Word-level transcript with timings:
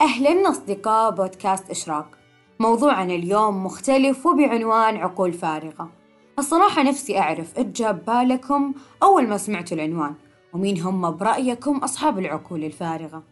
أهلا 0.00 0.50
أصدقاء 0.50 1.10
بودكاست 1.10 1.70
إشراق. 1.70 2.08
موضوعنا 2.60 3.14
اليوم 3.14 3.64
مختلف 3.64 4.26
وبعنوان 4.26 4.96
عقول 4.96 5.32
فارغة. 5.32 5.92
الصراحة 6.38 6.82
نفسي 6.82 7.18
أعرف 7.18 7.58
إيش 7.58 7.66
جاب 7.66 8.04
بالكم 8.04 8.74
أول 9.02 9.28
ما 9.28 9.36
سمعتوا 9.36 9.76
العنوان 9.76 10.14
ومين 10.52 10.80
هم 10.80 11.10
برأيكم 11.10 11.78
أصحاب 11.78 12.18
العقول 12.18 12.64
الفارغة. 12.64 13.22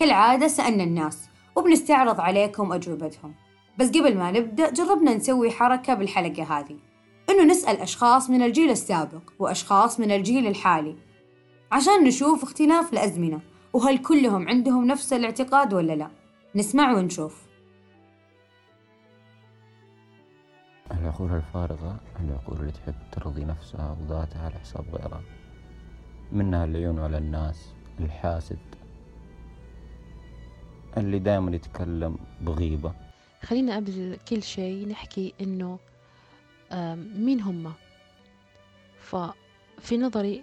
كالعادة 0.00 0.48
سألنا 0.48 0.84
الناس 0.84 1.28
وبنستعرض 1.56 2.20
عليكم 2.20 2.72
أجوبتهم. 2.72 3.34
بس 3.78 3.88
قبل 3.88 4.18
ما 4.18 4.30
نبدأ 4.30 4.70
جربنا 4.70 5.14
نسوي 5.14 5.50
حركة 5.50 5.94
بالحلقة 5.94 6.42
هذه. 6.42 6.76
إنه 7.30 7.44
نسأل 7.44 7.76
أشخاص 7.76 8.30
من 8.30 8.42
الجيل 8.42 8.70
السابق 8.70 9.22
وأشخاص 9.38 10.00
من 10.00 10.12
الجيل 10.12 10.46
الحالي. 10.46 10.96
عشان 11.72 12.04
نشوف 12.04 12.42
اختلاف 12.42 12.92
الأزمنة. 12.92 13.40
وهل 13.72 13.98
كلهم 13.98 14.48
عندهم 14.48 14.86
نفس 14.86 15.12
الاعتقاد 15.12 15.74
ولا 15.74 15.92
لا؟ 15.92 16.10
نسمع 16.54 16.92
ونشوف. 16.92 17.46
العقول 20.90 21.32
الفارغة 21.32 22.00
العقول 22.20 22.60
اللي 22.60 22.72
تحب 22.72 22.94
ترضي 23.12 23.44
نفسها 23.44 23.96
وذاتها 24.00 24.44
على 24.44 24.54
حساب 24.54 24.84
غيرها. 24.94 25.22
منها 26.32 26.64
العيون 26.64 26.98
على 26.98 27.18
الناس 27.18 27.72
الحاسد 28.00 28.58
اللي 30.96 31.18
دائما 31.18 31.56
يتكلم 31.56 32.18
بغيبة. 32.40 32.94
خلينا 33.42 33.76
قبل 33.76 34.18
كل 34.28 34.42
شيء 34.42 34.88
نحكي 34.88 35.34
إنه 35.40 35.78
مين 37.16 37.40
هم؟ 37.40 37.72
ففي 39.00 39.98
نظري 39.98 40.42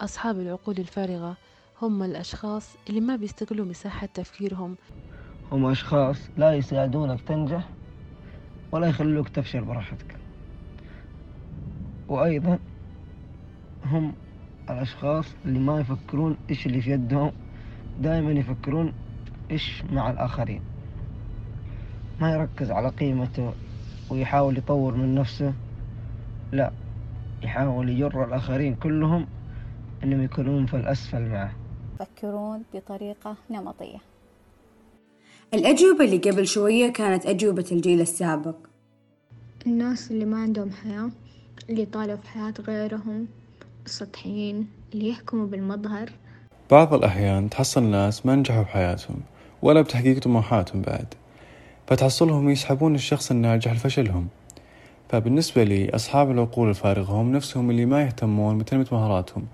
أصحاب 0.00 0.40
العقول 0.40 0.78
الفارغة 0.78 1.36
هم 1.82 2.02
الأشخاص 2.02 2.76
اللي 2.88 3.00
ما 3.00 3.16
بيستغلوا 3.16 3.66
مساحة 3.66 4.06
تفكيرهم. 4.06 4.76
هم 5.52 5.66
أشخاص 5.66 6.30
لا 6.36 6.54
يساعدونك 6.54 7.20
تنجح 7.20 7.68
ولا 8.72 8.86
يخلوك 8.86 9.28
تفشل 9.28 9.64
براحتك. 9.64 10.16
وأيضا 12.08 12.58
هم 13.84 14.12
الأشخاص 14.70 15.34
اللي 15.44 15.58
ما 15.58 15.80
يفكرون 15.80 16.36
إيش 16.50 16.66
اللي 16.66 16.80
في 16.80 16.90
يدهم 16.90 17.32
دائما 18.00 18.30
يفكرون 18.30 18.92
إيش 19.50 19.82
مع 19.92 20.10
الآخرين. 20.10 20.62
ما 22.20 22.32
يركز 22.32 22.70
على 22.70 22.88
قيمته 22.88 23.52
ويحاول 24.10 24.58
يطور 24.58 24.94
من 24.94 25.14
نفسه 25.14 25.54
لا 26.52 26.72
يحاول 27.42 27.88
يجر 27.88 28.24
الآخرين 28.24 28.74
كلهم 28.74 29.26
أنهم 30.04 30.22
يكونون 30.22 30.66
في 30.66 30.76
الأسفل 30.76 31.28
معه. 31.28 31.63
يفكرون 32.00 32.62
بطريقة 32.74 33.36
نمطية. 33.50 33.98
الأجوبة 35.54 36.04
اللي 36.04 36.16
قبل 36.16 36.46
شوية 36.46 36.92
كانت 36.92 37.26
أجوبة 37.26 37.64
الجيل 37.72 38.00
السابق. 38.00 38.56
الناس 39.66 40.10
اللي 40.10 40.24
ما 40.24 40.36
عندهم 40.36 40.70
حياة 40.70 41.10
اللي 41.70 41.82
يطالعوا 41.82 42.18
في 42.18 42.28
حياة 42.28 42.54
غيرهم 42.60 43.26
السطحيين 43.86 44.68
اللي 44.94 45.08
يحكموا 45.08 45.46
بالمظهر. 45.46 46.10
بعض 46.70 46.94
الأحيان 46.94 47.50
تحصل 47.50 47.82
ناس 47.82 48.26
ما 48.26 48.34
نجحوا 48.34 48.62
بحياتهم 48.62 49.20
ولا 49.62 49.82
بتحقيق 49.82 50.18
طموحاتهم 50.18 50.82
بعد 50.82 51.06
فتحصلهم 51.86 52.50
يسحبون 52.50 52.94
الشخص 52.94 53.30
الناجح 53.30 53.72
لفشلهم. 53.72 54.28
فبالنسبة 55.08 55.64
لي 55.64 55.90
أصحاب 55.90 56.30
العقول 56.30 56.68
الفارغة 56.68 57.12
هم 57.12 57.32
نفسهم 57.32 57.70
اللي 57.70 57.86
ما 57.86 58.02
يهتمون 58.02 58.58
بتنمية 58.58 58.86
مهاراتهم 58.92 59.46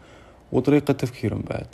وطريقة 0.52 0.92
تفكيرهم 0.92 1.42
بعد. 1.50 1.66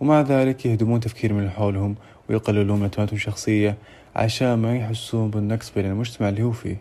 ومع 0.00 0.20
ذلك 0.20 0.66
يهدمون 0.66 1.00
تفكير 1.00 1.32
من 1.32 1.50
حولهم 1.50 1.94
ويقللون 2.30 2.78
من 2.78 2.84
اهتماماتهم 2.84 3.16
الشخصية 3.16 3.78
عشان 4.16 4.54
ما 4.54 4.76
يحسون 4.76 5.30
بالنقص 5.30 5.70
بين 5.70 5.86
المجتمع 5.86 6.28
اللي 6.28 6.42
هو 6.42 6.52
فيه. 6.52 6.76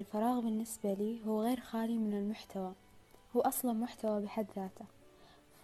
الفراغ 0.00 0.40
بالنسبة 0.40 0.94
لي 0.94 1.18
هو 1.26 1.42
غير 1.42 1.60
خالي 1.60 1.98
من 1.98 2.12
المحتوى. 2.12 2.72
هو 3.36 3.40
أصلا 3.40 3.72
محتوى 3.72 4.20
بحد 4.20 4.46
ذاته. 4.56 4.84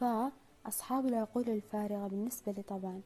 فأصحاب 0.00 1.06
العقول 1.06 1.44
الفارغة 1.48 2.08
بالنسبة 2.08 2.52
لي 2.52 2.62
طبعا 2.62 3.00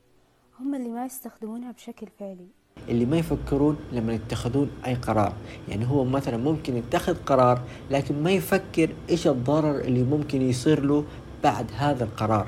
هم 0.60 0.74
اللي 0.74 0.88
ما 0.88 1.06
يستخدمونها 1.06 1.72
بشكل 1.72 2.06
فعلي. 2.20 2.46
اللي 2.88 3.04
ما 3.04 3.18
يفكرون 3.18 3.78
لما 3.92 4.12
يتخذون 4.14 4.70
أي 4.86 4.94
قرار. 4.94 5.32
يعني 5.68 5.86
هو 5.86 6.04
مثلا 6.04 6.36
ممكن 6.36 6.76
يتخذ 6.76 7.24
قرار 7.24 7.62
لكن 7.90 8.22
ما 8.22 8.30
يفكر 8.30 8.90
إيش 9.10 9.26
الضرر 9.26 9.80
اللي 9.80 10.02
ممكن 10.02 10.42
يصير 10.42 10.80
له 10.80 11.04
بعد 11.44 11.66
هذا 11.76 12.04
القرار. 12.04 12.46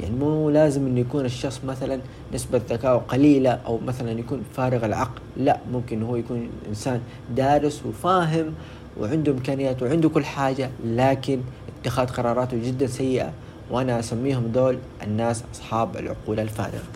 يعني 0.00 0.16
مو 0.16 0.50
لازم 0.50 0.86
إنه 0.86 1.00
يكون 1.00 1.24
الشخص 1.24 1.64
مثلا 1.64 2.00
نسبة 2.34 2.60
ذكائه 2.68 2.96
قليلة 2.96 3.50
أو 3.50 3.78
مثلا 3.78 4.10
يكون 4.10 4.42
فارغ 4.52 4.86
العقل. 4.86 5.20
لا 5.36 5.60
ممكن 5.72 6.02
هو 6.02 6.16
يكون 6.16 6.50
إنسان 6.68 7.00
دارس 7.30 7.86
وفاهم 7.86 8.54
وعنده 9.00 9.32
إمكانيات 9.32 9.82
وعنده 9.82 10.08
كل 10.08 10.24
حاجة 10.24 10.70
لكن 10.84 11.40
اتخاذ 11.68 12.06
قراراته 12.06 12.56
جدا 12.64 12.86
سيئة. 12.86 13.32
وأنا 13.70 13.98
أسميهم 13.98 14.46
دول 14.46 14.78
الناس 15.02 15.44
أصحاب 15.52 15.96
العقول 15.96 16.40
الفارغة. 16.40 16.88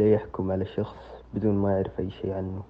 لا 0.00 0.12
يحكم 0.12 0.50
على 0.52 0.66
شخص 0.76 0.96
بدون 1.34 1.54
ما 1.54 1.70
يعرف 1.72 1.92
أي 1.98 2.10
شيء 2.22 2.32
عنه. 2.32 2.62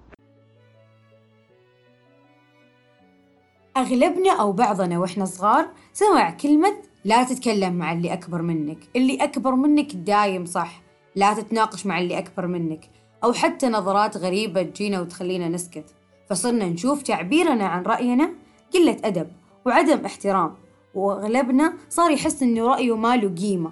أغلبنا 3.77 4.41
أو 4.41 4.51
بعضنا 4.51 4.99
وإحنا 4.99 5.25
صغار 5.25 5.65
سمع 5.93 6.31
كلمة 6.31 6.73
لا 7.05 7.23
تتكلم 7.23 7.73
مع 7.73 7.93
اللي 7.93 8.13
أكبر 8.13 8.41
منك. 8.41 8.77
اللي 8.95 9.15
أكبر 9.15 9.55
منك 9.55 9.95
دايم 9.95 10.45
صح. 10.45 10.81
لا 11.15 11.33
تتناقش 11.33 11.85
مع 11.85 11.99
اللي 11.99 12.17
أكبر 12.17 12.47
منك. 12.47 12.89
أو 13.23 13.33
حتى 13.33 13.67
نظرات 13.69 14.17
غريبة 14.17 14.61
تجينا 14.63 15.01
وتخلينا 15.01 15.49
نسكت. 15.49 15.85
فصرنا 16.29 16.65
نشوف 16.65 17.01
تعبيرنا 17.01 17.65
عن 17.65 17.83
رأينا 17.83 18.29
قلة 18.73 18.97
أدب 19.03 19.27
وعدم 19.65 20.05
احترام. 20.05 20.55
وأغلبنا 20.95 21.73
صار 21.89 22.11
يحس 22.11 22.43
إنه 22.43 22.67
رأيه 22.67 22.95
ما 22.95 23.15
له 23.15 23.29
قيمة 23.29 23.71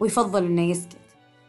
ويفضل 0.00 0.44
إنه 0.44 0.62
يسكت. 0.62 0.96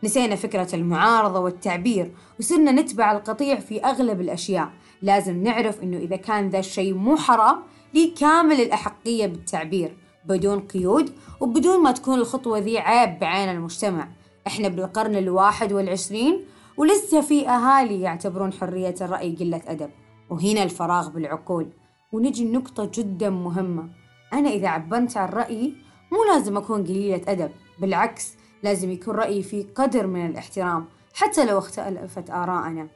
نسينا 0.04 0.36
فكرة 0.36 0.76
المعارضة 0.76 1.40
والتعبير 1.40 2.12
وصرنا 2.40 2.72
نتبع 2.72 3.12
القطيع 3.12 3.60
في 3.60 3.80
أغلب 3.80 4.22
الأشياء. 4.22 4.70
لازم 5.02 5.44
نعرف 5.44 5.84
إنه 5.84 5.98
إذا 5.98 6.16
كان 6.16 6.50
ذا 6.50 6.60
الشيء 6.60 6.94
مو 6.94 7.18
حرام 7.18 7.64
لي 7.94 8.08
كامل 8.08 8.62
الأحقية 8.62 9.28
بالتعبير. 9.28 9.98
بدون 10.26 10.60
قيود 10.60 11.12
وبدون 11.40 11.84
ما 11.84 11.92
تكون 11.92 12.20
الخطوة 12.20 12.60
ذي 12.60 12.80
عيب 12.80 13.20
بعين 13.20 13.50
المجتمع. 13.50 14.08
إحنا 14.48 14.68
بالقرن 14.68 15.16
الواحد 15.16 15.74
والعشرين 15.74 16.46
ولسه 16.78 17.22
في 17.22 17.50
أهالي 17.50 18.02
يعتبرون 18.02 18.54
حرية 18.54 18.96
الرأي 19.02 19.36
قلة 19.36 19.62
أدب. 19.68 19.90
وهنا 20.30 20.64
الفراغ 20.64 21.10
بالعقول. 21.10 21.68
ونجي 22.12 22.44
النقطة 22.44 22.92
جدا 22.94 23.30
مهمة. 23.30 23.90
أنا 24.34 24.50
إذا 24.50 24.68
عبرت 24.68 25.18
عن 25.18 25.30
رأيي 25.30 25.76
مو 26.12 26.34
لازم 26.34 26.58
أكون 26.58 26.84
قليلة 26.84 27.22
أدب. 27.28 27.52
بالعكس 27.80 28.34
لازم 28.64 28.92
يكون 28.92 29.16
رأيي 29.16 29.44
فيه 29.44 29.66
قدر 29.76 30.08
من 30.08 30.26
الاحترام 30.26 30.86
حتى 31.14 31.46
لو 31.46 31.58
اختلفت 31.58 32.30
آراءنا. 32.30 32.88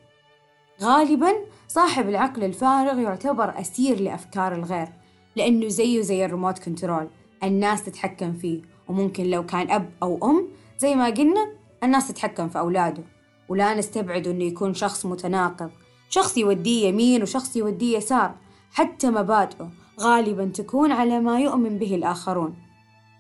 غالبا 0.81 1.31
صاحب 1.67 2.09
العقل 2.09 2.43
الفارغ 2.43 2.99
يعتبر 2.99 3.59
أسير 3.59 3.99
لأفكار 3.99 4.55
الغير. 4.55 4.87
لأنه 5.35 5.67
زيه 5.67 6.01
زي 6.01 6.25
الريموت 6.25 6.59
كنترول 6.59 7.07
الناس 7.43 7.83
تتحكم 7.83 8.33
فيه. 8.33 8.61
وممكن 8.87 9.23
لو 9.29 9.45
كان 9.45 9.71
أب 9.71 9.89
أو 10.03 10.31
أم 10.31 10.47
زي 10.79 10.95
ما 10.95 11.05
قلنا 11.05 11.51
الناس 11.83 12.07
تتحكم 12.07 12.49
في 12.49 12.59
أولاده. 12.59 13.03
ولا 13.49 13.73
نستبعد 13.73 14.27
أنه 14.27 14.43
يكون 14.43 14.73
شخص 14.73 15.05
متناقض. 15.05 15.69
شخص 16.09 16.37
يوديه 16.37 16.87
يمين 16.87 17.21
وشخص 17.21 17.55
يوديه 17.55 17.97
يسار. 17.97 18.35
حتى 18.71 19.09
مبادئه 19.09 19.71
غالبا 19.99 20.45
تكون 20.45 20.91
على 20.91 21.19
ما 21.19 21.39
يؤمن 21.39 21.77
به 21.77 21.95
الآخرون. 21.95 22.55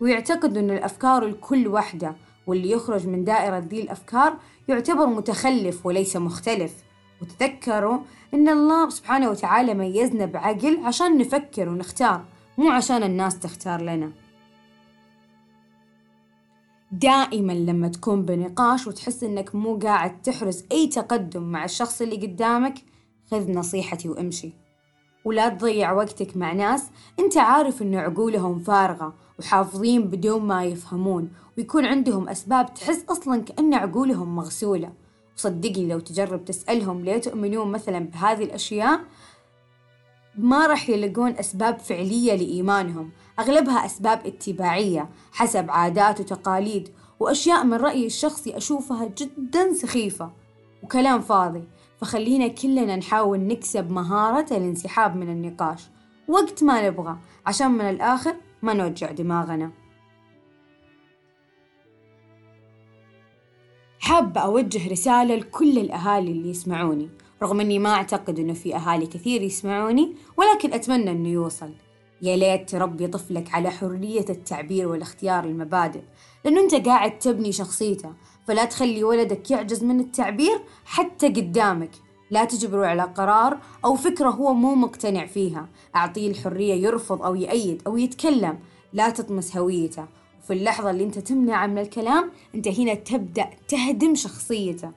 ويعتقد 0.01 0.57
أن 0.57 0.71
الأفكار 0.71 1.25
الكل 1.25 1.67
وحدة. 1.67 2.15
واللي 2.47 2.71
يخرج 2.71 3.07
من 3.07 3.23
دائرة 3.23 3.57
ذي 3.59 3.81
الأفكار 3.81 4.37
يعتبر 4.67 5.05
متخلف 5.05 5.85
وليس 5.85 6.15
مختلف. 6.15 6.73
وتذكروا 7.23 7.99
إن 8.33 8.49
الله 8.49 8.89
سبحانه 8.89 9.29
وتعالى 9.29 9.73
ميزنا 9.73 10.25
بعقل 10.25 10.79
عشان 10.83 11.17
نفكر 11.17 11.69
ونختار 11.69 12.25
مو 12.57 12.69
عشان 12.69 13.03
الناس 13.03 13.39
تختار 13.39 13.81
لنا. 13.81 14.11
دائما 16.91 17.53
لما 17.53 17.87
تكون 17.87 18.21
بنقاش 18.21 18.87
وتحس 18.87 19.23
إنك 19.23 19.55
مو 19.55 19.77
قاعد 19.77 20.21
تحرز 20.21 20.63
أي 20.71 20.87
تقدم 20.87 21.43
مع 21.43 21.65
الشخص 21.65 22.01
اللي 22.01 22.15
قدامك 22.15 22.73
خذ 23.31 23.51
نصيحتي 23.51 24.09
وامشي. 24.09 24.53
ولا 25.25 25.49
تضيع 25.49 25.91
وقتك 25.91 26.37
مع 26.37 26.53
ناس 26.53 26.89
أنت 27.19 27.37
عارف 27.37 27.81
إن 27.81 27.95
عقولهم 27.95 28.59
فارغة 28.59 29.13
وحافظين 29.39 30.03
بدون 30.03 30.41
ما 30.41 30.63
يفهمون 30.63 31.29
ويكون 31.57 31.85
عندهم 31.85 32.29
أسباب 32.29 32.73
تحس 32.73 33.05
أصلا 33.09 33.41
كأن 33.41 33.73
عقولهم 33.73 34.35
مغسولة. 34.35 35.02
وصدقني 35.37 35.87
لو 35.87 35.99
تجرب 35.99 36.45
تسألهم 36.45 37.01
ليه 37.01 37.17
تؤمنون 37.17 37.71
مثلا 37.71 37.99
بهذه 37.99 38.43
الأشياء 38.43 38.99
ما 40.37 40.67
راح 40.67 40.89
يلقون 40.89 41.31
أسباب 41.31 41.79
فعلية 41.79 42.35
لإيمانهم. 42.35 43.11
أغلبها 43.39 43.85
أسباب 43.85 44.25
اتباعية 44.25 45.09
حسب 45.31 45.71
عادات 45.71 46.19
وتقاليد 46.19 46.89
وأشياء 47.19 47.63
من 47.63 47.73
رأيي 47.73 48.05
الشخصي 48.05 48.57
أشوفها 48.57 49.05
جدا 49.17 49.73
سخيفة 49.73 50.31
وكلام 50.83 51.21
فاضي. 51.21 51.63
فخلينا 51.97 52.47
كلنا 52.47 52.95
نحاول 52.95 53.39
نكسب 53.39 53.91
مهارة 53.91 54.57
الانسحاب 54.57 55.15
من 55.15 55.29
النقاش. 55.29 55.89
وقت 56.27 56.63
ما 56.63 56.87
نبغى 56.87 57.17
عشان 57.45 57.71
من 57.71 57.89
الآخر 57.89 58.35
ما 58.61 58.73
نوجع 58.73 59.11
دماغنا. 59.11 59.71
حابة 64.03 64.41
أوجه 64.41 64.91
رسالة 64.91 65.35
لكل 65.35 65.77
الأهالي 65.77 66.31
اللي 66.31 66.49
يسمعوني 66.49 67.09
رغم 67.43 67.59
أني 67.59 67.79
ما 67.79 67.89
أعتقد 67.89 68.39
أنه 68.39 68.53
في 68.53 68.75
أهالي 68.75 69.05
كثير 69.05 69.41
يسمعوني 69.41 70.15
ولكن 70.37 70.73
أتمنى 70.73 71.11
أنه 71.11 71.29
يوصل. 71.29 71.69
يا 72.21 72.35
ليت 72.35 72.69
تربي 72.69 73.07
طفلك 73.07 73.53
على 73.53 73.69
حرية 73.69 74.25
التعبير 74.29 74.87
والاختيار 74.87 75.43
المبادئ 75.43 76.01
لأنه 76.45 76.61
أنت 76.61 76.75
قاعد 76.75 77.19
تبني 77.19 77.51
شخصيته. 77.51 78.13
فلا 78.47 78.65
تخلي 78.65 79.03
ولدك 79.03 79.51
يعجز 79.51 79.83
من 79.83 79.99
التعبير 79.99 80.61
حتى 80.85 81.27
قدامك. 81.27 81.91
لا 82.31 82.45
تجبره 82.45 82.85
على 82.85 83.03
قرار 83.03 83.57
أو 83.85 83.95
فكرة 83.95 84.29
هو 84.29 84.53
مو 84.53 84.75
مقتنع 84.75 85.25
فيها. 85.25 85.69
أعطيه 85.95 86.31
الحرية 86.31 86.73
يرفض 86.73 87.21
أو 87.21 87.35
يأيد 87.35 87.81
أو 87.87 87.97
يتكلم. 87.97 88.59
لا 88.93 89.09
تطمس 89.09 89.57
هويته. 89.57 90.05
وفي 90.43 90.53
اللحظة 90.53 90.89
اللي 90.89 91.03
أنت 91.03 91.19
تمنع 91.19 91.67
من 91.67 91.77
الكلام 91.77 92.31
أنت 92.55 92.67
هنا 92.67 92.93
تبدأ 92.93 93.49
تهدم 93.67 94.15
شخصيته. 94.15 94.91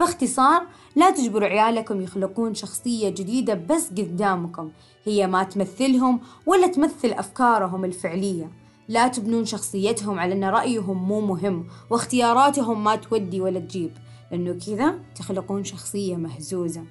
باختصار 0.00 0.66
لا 0.96 1.10
تجبروا 1.10 1.48
عيالكم 1.48 2.00
يخلقون 2.00 2.54
شخصية 2.54 3.08
جديدة 3.08 3.54
بس 3.54 3.90
قدامكم. 3.90 4.70
هي 5.04 5.26
ما 5.26 5.42
تمثلهم 5.42 6.20
ولا 6.46 6.66
تمثل 6.66 7.08
أفكارهم 7.08 7.84
الفعلية. 7.84 8.50
لا 8.88 9.08
تبنون 9.08 9.44
شخصيتهم 9.44 10.18
على 10.18 10.34
أن 10.34 10.44
رأيهم 10.44 11.08
مو 11.08 11.20
مهم 11.20 11.66
واختياراتهم 11.90 12.84
ما 12.84 12.96
تودي 12.96 13.40
ولا 13.40 13.60
تجيب. 13.60 13.92
لأنه 14.30 14.58
كذا 14.66 14.98
تخلقون 15.14 15.64
شخصية 15.64 16.16
مهزوزة. 16.16 16.84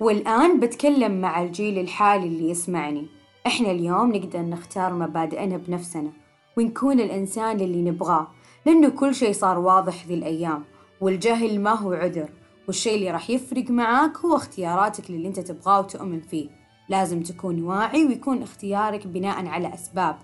والآن 0.00 0.60
بتكلم 0.60 1.20
مع 1.20 1.42
الجيل 1.42 1.78
الحالي 1.78 2.26
اللي 2.26 2.50
يسمعني. 2.50 3.21
إحنا 3.46 3.70
اليوم 3.70 4.16
نقدر 4.16 4.40
نختار 4.40 4.92
مبادئنا 4.92 5.56
بنفسنا 5.56 6.10
ونكون 6.56 7.00
الإنسان 7.00 7.60
اللي 7.60 7.82
نبغاه 7.82 8.26
لأنه 8.66 8.88
كل 8.88 9.14
شيء 9.14 9.32
صار 9.32 9.58
واضح 9.58 10.06
ذي 10.06 10.14
الأيام 10.14 10.64
والجهل 11.00 11.60
ما 11.60 11.72
هو 11.72 11.92
عذر 11.92 12.28
والشيء 12.66 12.94
اللي 12.94 13.10
راح 13.10 13.30
يفرق 13.30 13.70
معاك 13.70 14.18
هو 14.18 14.36
اختياراتك 14.36 15.10
للي 15.10 15.28
أنت 15.28 15.40
تبغاه 15.40 15.80
وتؤمن 15.80 16.20
فيه. 16.20 16.48
لازم 16.88 17.22
تكون 17.22 17.62
واعي 17.62 18.06
ويكون 18.06 18.42
اختيارك 18.42 19.06
بناء 19.06 19.46
على 19.46 19.74
أسباب 19.74 20.16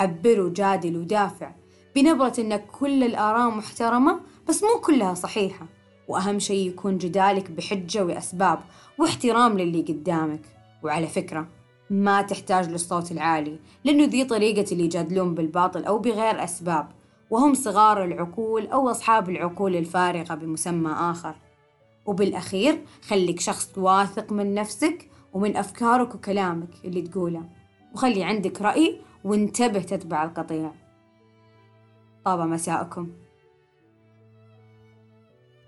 عبر 0.00 0.40
وجادل 0.40 0.96
ودافع. 0.96 1.50
بنبرة 1.96 2.32
إنك 2.38 2.66
كل 2.80 3.04
الآراء 3.04 3.50
محترمة 3.50 4.20
بس 4.48 4.62
مو 4.62 4.80
كلها 4.80 5.14
صحيحة. 5.14 5.66
وأهم 6.08 6.38
شيء 6.38 6.68
يكون 6.68 6.98
جدالك 6.98 7.50
بحجة 7.50 8.04
وأسباب 8.04 8.58
واحترام 8.98 9.58
للي 9.58 9.82
قدامك. 9.82 10.42
وعلى 10.82 11.06
فكرة 11.06 11.46
ما 11.90 12.22
تحتاج 12.22 12.68
للصوت 12.68 13.12
العالي 13.12 13.58
لأنه 13.84 14.04
ذي 14.04 14.24
طريقة 14.24 14.72
اللي 14.72 14.84
يجادلون 14.84 15.34
بالباطل 15.34 15.84
أو 15.84 15.98
بغير 15.98 16.44
أسباب 16.44 16.88
وهم 17.30 17.54
صغار 17.54 18.04
العقول 18.04 18.66
أو 18.66 18.90
أصحاب 18.90 19.30
العقول 19.30 19.76
الفارغة 19.76 20.34
بمسمى 20.34 20.90
آخر. 20.90 21.34
وبالأخير 22.06 22.80
خليك 23.02 23.40
شخص 23.40 23.78
واثق 23.78 24.32
من 24.32 24.54
نفسك 24.54 25.10
ومن 25.32 25.56
أفكارك 25.56 26.14
وكلامك 26.14 26.68
اللي 26.84 27.02
تقوله 27.02 27.42
وخلي 27.94 28.24
عندك 28.24 28.62
رأي 28.62 29.00
وانتبه 29.24 29.80
تتبع 29.80 30.24
القطيع. 30.24 30.72
طاب 32.24 32.40
مساءكم. 32.40 33.08